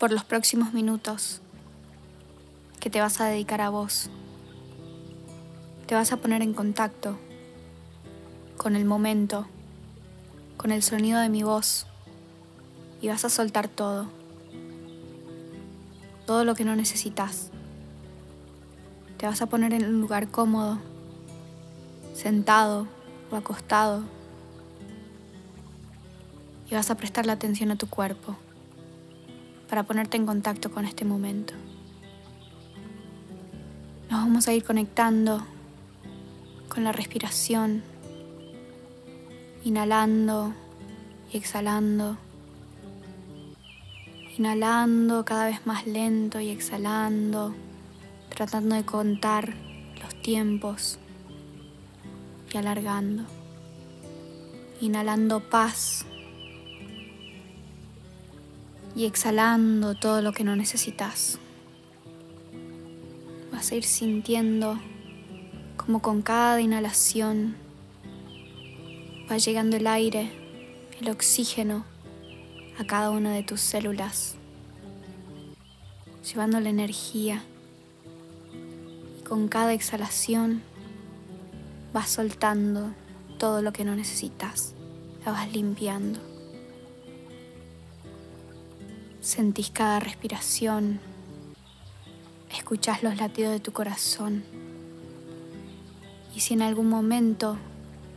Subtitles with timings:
[0.00, 1.42] por los próximos minutos
[2.80, 4.08] que te vas a dedicar a vos.
[5.86, 7.18] Te vas a poner en contacto
[8.56, 9.46] con el momento,
[10.56, 11.86] con el sonido de mi voz
[13.02, 14.06] y vas a soltar todo,
[16.24, 17.50] todo lo que no necesitas.
[19.18, 20.78] Te vas a poner en un lugar cómodo,
[22.14, 22.86] sentado
[23.30, 24.02] o acostado
[26.70, 28.38] y vas a prestar la atención a tu cuerpo
[29.70, 31.54] para ponerte en contacto con este momento.
[34.10, 35.46] Nos vamos a ir conectando
[36.68, 37.84] con la respiración,
[39.62, 40.52] inhalando
[41.32, 42.18] y exhalando.
[44.36, 47.54] Inhalando cada vez más lento y exhalando,
[48.28, 49.54] tratando de contar
[50.02, 50.98] los tiempos
[52.52, 53.22] y alargando.
[54.80, 56.06] Inhalando paz
[58.94, 61.38] y exhalando todo lo que no necesitas.
[63.52, 64.78] Vas a ir sintiendo
[65.76, 67.56] como con cada inhalación
[69.30, 70.28] va llegando el aire,
[71.00, 71.84] el oxígeno
[72.78, 74.34] a cada una de tus células,
[76.28, 77.44] llevando la energía.
[79.18, 80.62] Y con cada exhalación
[81.92, 82.92] vas soltando
[83.38, 84.74] todo lo que no necesitas,
[85.24, 86.29] la vas limpiando.
[89.20, 90.98] Sentís cada respiración,
[92.56, 94.44] escuchás los latidos de tu corazón.
[96.34, 97.58] Y si en algún momento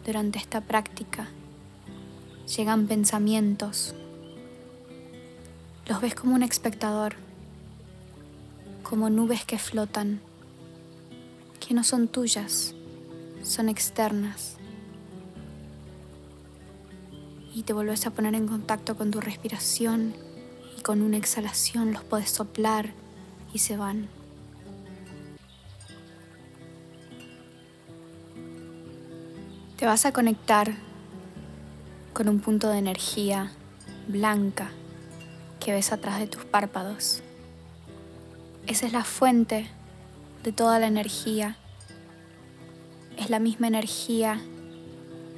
[0.05, 1.27] durante esta práctica
[2.55, 3.93] llegan pensamientos,
[5.89, 7.15] los ves como un espectador,
[8.81, 10.21] como nubes que flotan,
[11.59, 12.75] que no son tuyas,
[13.43, 14.55] son externas.
[17.53, 20.22] Y te vuelves a poner en contacto con tu respiración
[20.83, 22.91] con una exhalación los puedes soplar
[23.53, 24.09] y se van.
[29.77, 30.73] Te vas a conectar
[32.11, 33.51] con un punto de energía
[34.07, 34.71] blanca
[35.61, 37.23] que ves atrás de tus párpados.
[38.67, 39.69] Esa es la fuente
[40.43, 41.57] de toda la energía.
[43.17, 44.41] Es la misma energía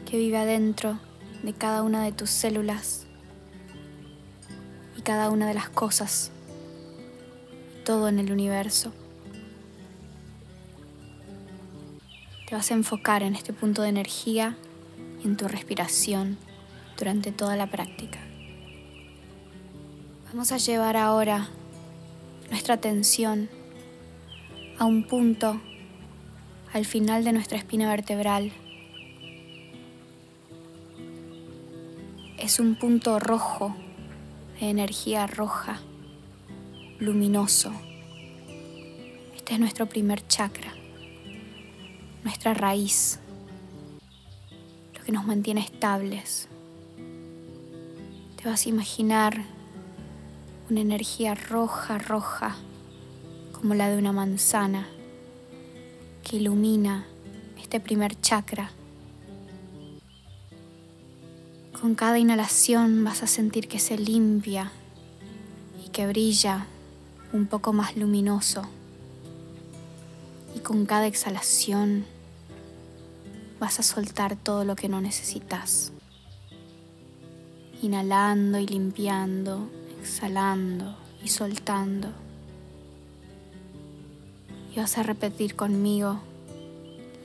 [0.10, 1.00] que vive adentro
[1.44, 3.05] de cada una de tus células
[5.06, 6.32] cada una de las cosas,
[7.86, 8.92] todo en el universo.
[12.48, 14.58] Te vas a enfocar en este punto de energía
[15.24, 16.40] y en tu respiración
[16.98, 18.18] durante toda la práctica.
[20.30, 21.50] Vamos a llevar ahora
[22.50, 23.48] nuestra atención
[24.80, 25.62] a un punto
[26.74, 28.52] al final de nuestra espina vertebral.
[32.40, 33.76] Es un punto rojo
[34.60, 35.80] de energía roja,
[37.00, 37.72] luminoso.
[39.36, 40.74] Este es nuestro primer chakra,
[42.24, 43.20] nuestra raíz,
[44.98, 46.48] lo que nos mantiene estables.
[48.38, 49.44] Te vas a imaginar
[50.70, 52.56] una energía roja, roja,
[53.52, 54.88] como la de una manzana,
[56.24, 57.06] que ilumina
[57.58, 58.72] este primer chakra
[61.86, 64.72] con cada inhalación vas a sentir que se limpia
[65.86, 66.66] y que brilla
[67.32, 68.64] un poco más luminoso.
[70.56, 72.04] Y con cada exhalación
[73.60, 75.92] vas a soltar todo lo que no necesitas.
[77.84, 79.70] Inhalando y limpiando,
[80.02, 82.10] exhalando y soltando.
[84.76, 86.20] Y vas a repetir conmigo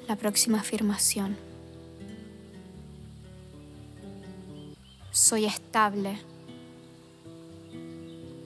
[0.06, 1.49] la próxima afirmación.
[5.30, 6.18] Soy estable.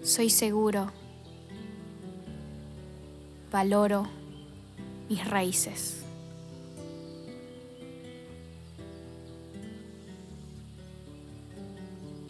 [0.02, 0.92] Soy seguro.
[3.50, 4.06] Valoro
[5.08, 6.04] mis raíces.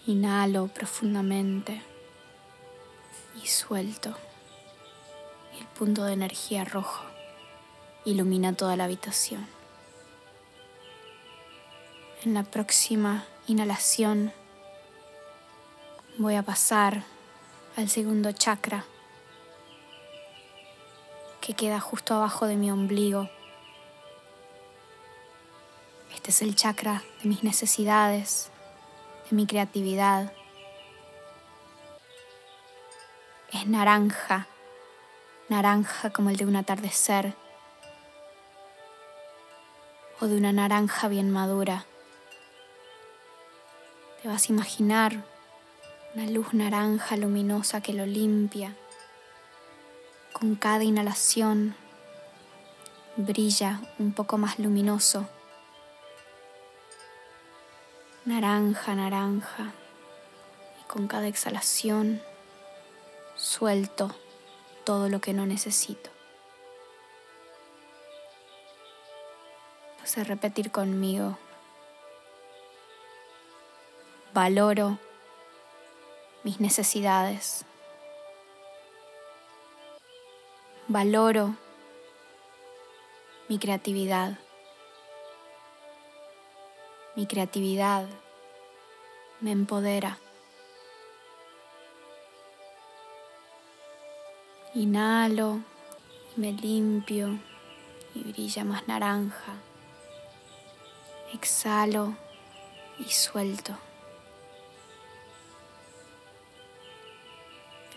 [0.07, 1.83] Inhalo profundamente
[3.43, 4.15] y suelto.
[5.59, 7.03] El punto de energía rojo
[8.05, 9.45] ilumina toda la habitación.
[12.23, 14.33] En la próxima inhalación
[16.17, 17.03] voy a pasar
[17.77, 18.85] al segundo chakra
[21.41, 23.29] que queda justo abajo de mi ombligo.
[26.15, 28.51] Este es el chakra de mis necesidades,
[29.29, 30.33] de mi creatividad.
[33.53, 34.47] Es naranja,
[35.49, 37.35] naranja como el de un atardecer
[40.21, 41.87] o de una naranja bien madura.
[44.23, 45.34] Te vas a imaginar
[46.15, 48.77] Una luz naranja luminosa que lo limpia.
[50.33, 51.75] Con cada inhalación
[53.17, 55.29] brilla un poco más luminoso.
[58.25, 59.73] Naranja, naranja.
[60.81, 62.23] Y con cada exhalación
[63.35, 64.15] suelto
[64.85, 66.15] todo lo que no necesito.
[70.17, 71.37] A repetir conmigo.
[74.33, 75.01] Valoro
[76.45, 77.65] mis necesidades.
[80.87, 81.57] Valoro
[83.49, 84.39] mi creatividad.
[87.17, 88.07] Mi creatividad
[89.41, 90.19] me empodera.
[94.75, 95.61] Inhalo
[96.37, 97.39] me limpio
[98.15, 99.55] y brilla más naranja.
[101.33, 102.17] Exhalo
[102.99, 103.77] y suelto.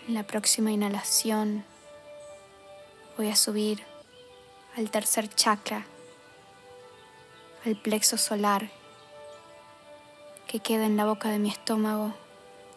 [0.08, 1.66] En la próxima inhalación
[3.18, 3.84] voy a subir
[4.74, 5.84] al tercer chakra,
[7.66, 8.70] al plexo solar
[10.46, 12.14] que queda en la boca de mi estómago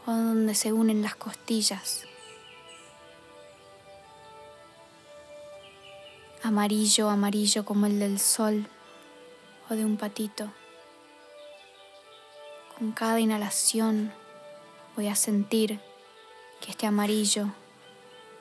[0.06, 2.06] o donde se unen las costillas.
[6.44, 8.68] Amarillo, amarillo como el del sol
[9.70, 10.52] o de un patito.
[12.78, 14.12] Con cada inhalación
[14.98, 15.80] voy a sentir
[16.62, 17.48] que este amarillo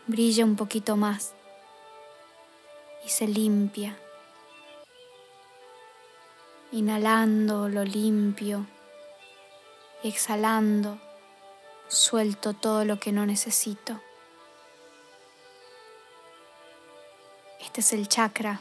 [0.07, 1.35] brilla un poquito más
[3.05, 3.99] y se limpia.
[6.71, 8.67] Inhalando lo limpio
[10.03, 10.99] exhalando
[11.89, 14.01] suelto todo lo que no necesito.
[17.61, 18.61] Este es el chakra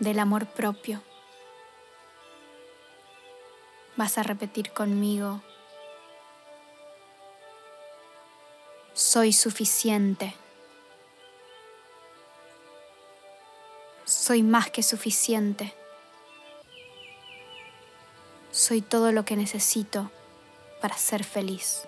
[0.00, 1.02] del amor propio.
[3.96, 5.40] Vas a repetir conmigo,
[8.98, 10.34] soy suficiente.
[14.04, 15.72] Soy más que suficiente.
[18.50, 20.10] Soy todo lo que necesito
[20.80, 21.82] para ser feliz.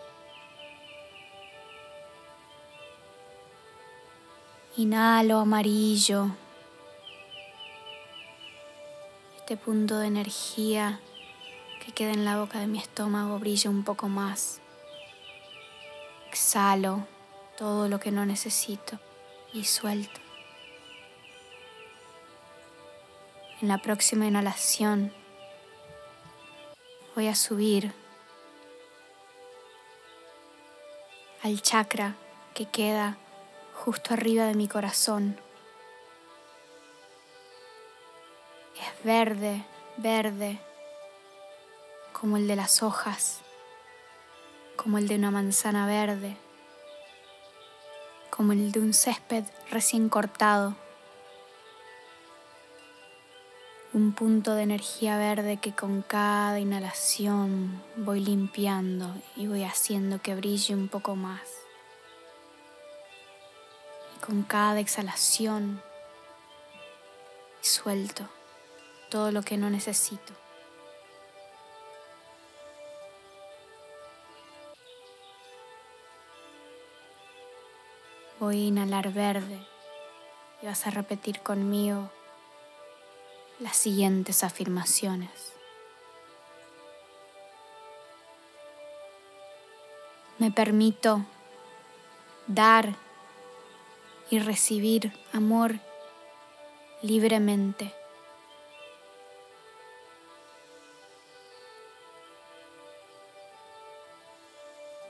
[4.76, 6.28] Inhalo amarillo.
[9.36, 11.00] Este punto de energía
[11.84, 14.60] que queda en la boca de mi estómago brilla un poco más.
[16.30, 17.08] Exhalo
[17.58, 19.00] todo lo que no necesito
[19.52, 20.20] y suelto.
[23.60, 25.12] En la próxima inhalación
[27.16, 27.92] voy a subir
[31.42, 32.14] al chakra
[32.54, 33.18] que queda
[33.84, 35.36] justo arriba de mi corazón.
[38.76, 39.64] Es verde,
[39.96, 40.60] verde,
[42.12, 43.42] como el de las hojas,
[44.82, 46.38] como el de una manzana verde,
[48.30, 50.74] como el de un césped recién cortado
[53.92, 60.34] un punto de energía verde que con cada inhalación voy limpiando y voy haciendo que
[60.34, 61.42] brille un poco más.
[64.16, 65.82] Y con cada exhalación
[67.60, 68.28] suelto
[69.10, 70.39] todo lo que no necesito.
[78.40, 79.60] Voy a inhalar verde
[80.62, 82.10] y vas a repetir conmigo
[83.58, 85.52] las siguientes afirmaciones.
[90.38, 91.22] Me permito
[92.46, 92.94] dar
[94.30, 95.74] y recibir amor
[97.02, 97.94] libremente.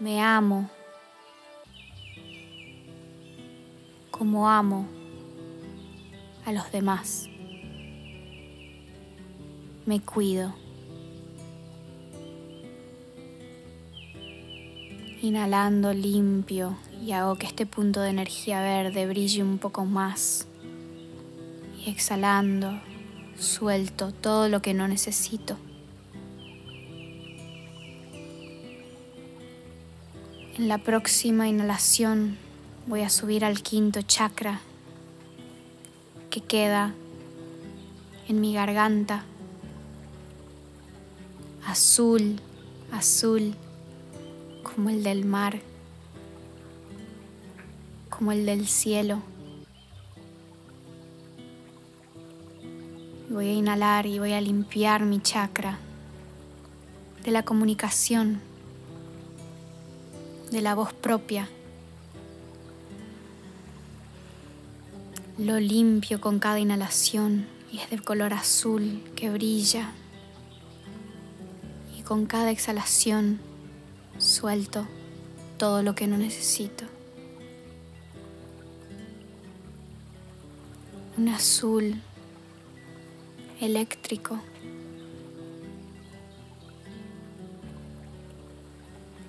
[0.01, 0.69] Me amo
[4.21, 4.87] como amo
[6.45, 7.31] a los demás
[9.87, 10.53] me cuido.
[15.23, 20.47] Inhalando limpio y hago que este punto de energía verde brille un poco más.
[21.83, 22.79] Y exhalando,
[23.39, 25.57] suelto todo lo que no necesito.
[30.59, 32.37] En la próxima inhalación
[32.87, 34.61] voy a subir al quinto chakra
[36.31, 36.95] que queda
[38.29, 39.25] en mi garganta
[41.67, 42.41] azul,
[42.91, 43.55] azul,
[44.63, 45.61] como el del mar,
[48.09, 49.23] como el del cielo.
[53.29, 55.79] Voy a inhalar y voy a limpiar mi chakra
[57.25, 58.41] de la comunicación
[60.51, 61.49] de la voz propia.
[65.41, 69.91] Lo limpio con cada inhalación y es de color azul que brilla.
[71.99, 73.41] Y con cada exhalación
[74.19, 74.87] suelto
[75.57, 76.85] todo lo que no necesito.
[81.17, 82.03] Un azul
[83.63, 84.39] eléctrico.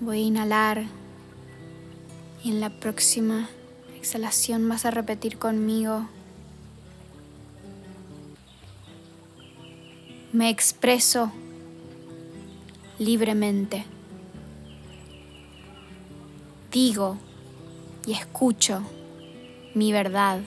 [0.01, 0.83] Voy a inhalar
[2.43, 3.47] y en la próxima
[4.01, 6.07] exhalación vas a repetir conmigo.
[10.33, 11.31] Me expreso
[12.97, 13.85] libremente.
[16.71, 17.19] Digo
[18.07, 18.81] y escucho
[19.75, 20.39] mi verdad.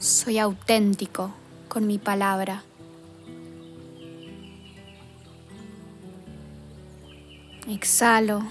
[0.00, 1.30] Soy auténtico
[1.68, 2.64] con mi palabra.
[7.68, 8.42] Exhalo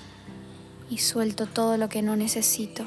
[0.94, 2.84] y suelto todo lo que no necesito.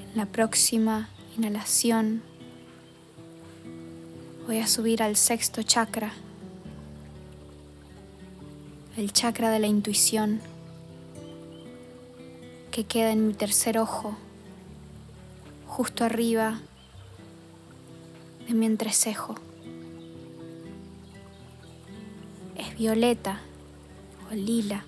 [0.00, 2.22] En la próxima inhalación
[4.46, 6.12] voy a subir al sexto chakra,
[8.96, 10.40] el chakra de la intuición
[12.70, 14.16] que queda en mi tercer ojo
[15.66, 16.60] justo arriba
[18.46, 19.34] de mi entrecejo.
[22.56, 23.40] Es violeta
[24.34, 24.84] lila,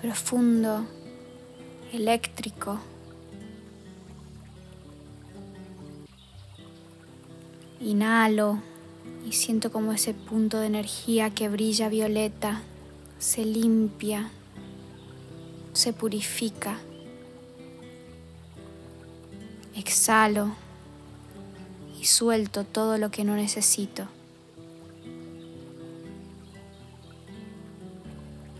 [0.00, 0.86] profundo,
[1.92, 2.78] eléctrico.
[7.80, 8.60] Inhalo
[9.26, 12.62] y siento como ese punto de energía que brilla violeta
[13.18, 14.30] se limpia,
[15.72, 16.78] se purifica.
[19.74, 20.52] Exhalo
[22.00, 24.06] y suelto todo lo que no necesito.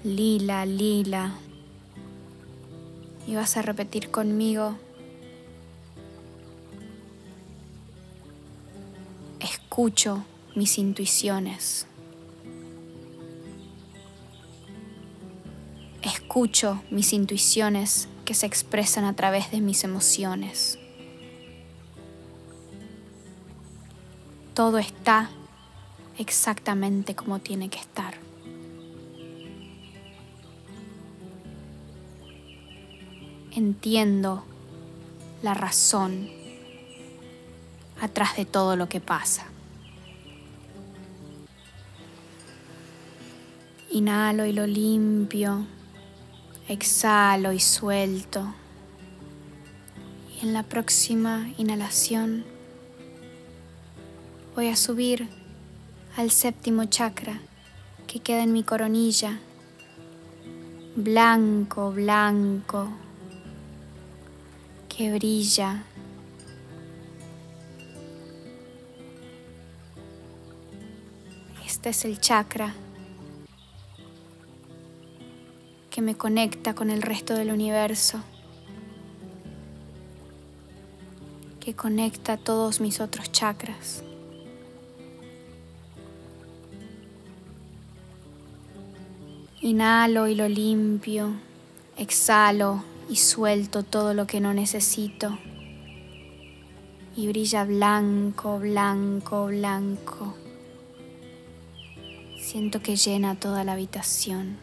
[0.05, 1.35] Lila, lila.
[3.27, 4.77] Y vas a repetir conmigo.
[9.41, 11.87] Escucho mis intuiciones.
[16.03, 20.79] Escucho mis intuiciones que se expresan a través de mis emociones.
[24.55, 25.31] todo está
[26.19, 28.22] exactamente como tiene que estar.
[33.55, 34.45] Entiendo
[35.43, 36.31] la razón
[38.01, 39.45] atrás de todo lo que pasa.
[43.91, 45.67] Inhalo y lo limpio,
[46.67, 48.55] exhalo y suelto.
[50.35, 52.47] Y en la próxima inhalación
[54.57, 55.29] voy a subir
[56.17, 57.39] al séptimo chakra
[58.07, 59.39] que queda en mi coronilla,
[60.97, 62.89] blanco, blanco,
[65.03, 65.83] que brilla.
[71.67, 72.73] Este es el chakra
[75.91, 78.23] que me conecta con el resto del universo,
[81.59, 84.05] que conecta todos mis otros chakras.
[89.63, 91.33] Inhalo y lo limpio,
[91.97, 95.39] exhalo y suelto todo lo que no necesito.
[97.17, 100.35] Y brilla blanco, blanco, blanco.
[102.39, 104.57] Siento que llena toda la habitación,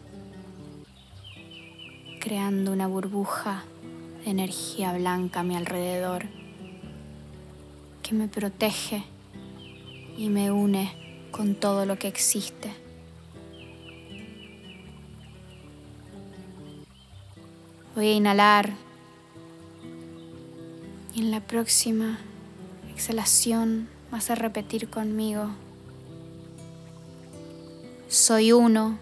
[2.20, 3.64] creando una burbuja
[4.24, 6.26] de energía blanca a mi alrededor
[8.02, 9.04] que me protege
[10.16, 12.89] y me une con todo lo que existe.
[18.00, 18.70] Voy a inhalar
[21.14, 22.18] y en la próxima
[22.88, 25.50] exhalación vas a repetir conmigo.
[28.08, 28.96] Soy uno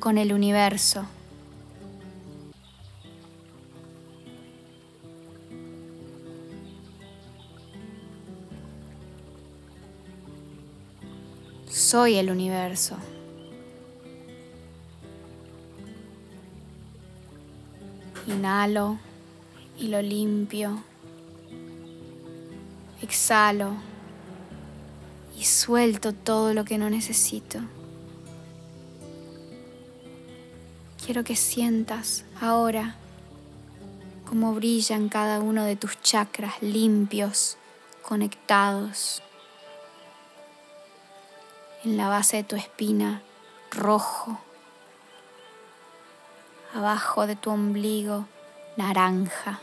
[0.00, 1.04] con el universo.
[11.68, 12.96] Soy el universo.
[18.38, 18.98] Inhalo
[19.76, 20.84] y lo limpio.
[23.02, 23.72] Exhalo
[25.36, 27.58] y suelto todo lo que no necesito.
[31.04, 32.94] Quiero que sientas ahora
[34.24, 37.56] cómo brillan cada uno de tus chakras limpios,
[38.02, 39.20] conectados.
[41.84, 43.22] en la base de tu espina,
[43.70, 44.38] rojo.
[46.78, 48.28] Abajo de tu ombligo,
[48.76, 49.58] naranja.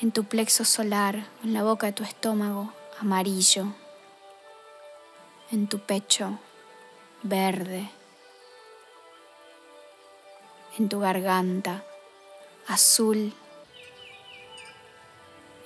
[0.00, 3.66] En tu plexo solar, en la boca de tu estómago, amarillo.
[5.50, 6.38] En tu pecho,
[7.24, 7.90] verde.
[10.78, 11.82] En tu garganta,
[12.68, 13.34] azul.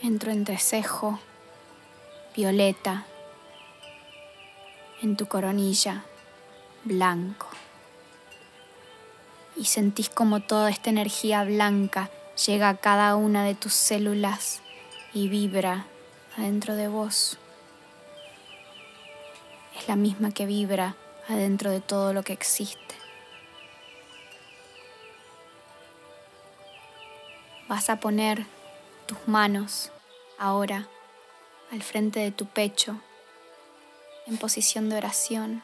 [0.00, 1.18] En tu entrecejo,
[2.34, 3.04] violeta.
[5.02, 6.06] En tu coronilla,
[6.84, 7.53] blanco.
[9.56, 12.10] Y sentís como toda esta energía blanca
[12.46, 14.60] llega a cada una de tus células
[15.12, 15.86] y vibra
[16.36, 17.38] adentro de vos.
[19.78, 20.96] Es la misma que vibra
[21.28, 22.94] adentro de todo lo que existe.
[27.68, 28.46] Vas a poner
[29.06, 29.90] tus manos
[30.38, 30.88] ahora
[31.72, 33.00] al frente de tu pecho
[34.26, 35.62] en posición de oración.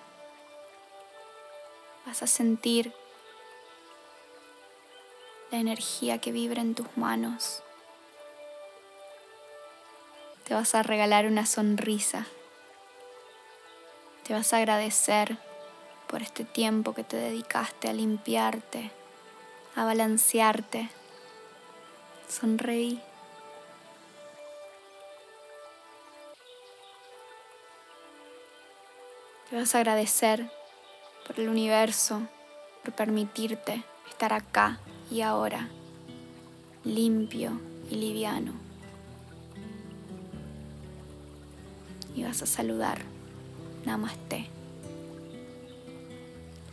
[2.06, 2.92] Vas a sentir
[5.50, 7.62] la energía que vibra en tus manos.
[10.44, 12.26] Te vas a regalar una sonrisa.
[14.24, 15.38] Te vas a agradecer
[16.08, 18.90] por este tiempo que te dedicaste a limpiarte,
[19.74, 20.88] a balancearte.
[22.28, 23.00] Sonreí.
[29.48, 30.48] Te vas a agradecer
[31.26, 32.22] por el universo,
[32.84, 34.78] por permitirte estar acá
[35.10, 35.68] y ahora,
[36.84, 37.52] limpio
[37.90, 38.52] y liviano.
[42.14, 42.98] Y vas a saludar.
[43.84, 44.46] Namaste.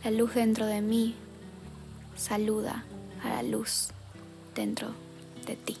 [0.04, 1.14] La luz dentro de mí
[2.16, 2.84] saluda
[3.22, 3.88] a la luz
[4.54, 4.88] dentro
[5.46, 5.76] de ti.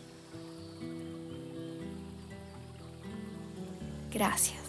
[4.10, 4.67] Gracias.